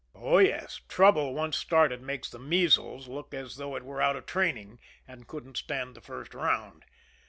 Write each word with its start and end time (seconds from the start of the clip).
Oh, 0.15 0.39
yes, 0.39 0.81
trouble 0.87 1.35
once 1.35 1.55
started 1.55 2.01
makes 2.01 2.27
the 2.27 2.39
measles 2.39 3.07
look 3.07 3.35
as 3.35 3.57
though 3.57 3.75
it 3.75 3.85
were 3.85 4.01
out 4.01 4.15
of 4.15 4.25
training, 4.25 4.79
and 5.07 5.27
couldn't 5.27 5.57
stand 5.57 5.93
the 5.93 6.01
first 6.01 6.33
round. 6.33 6.85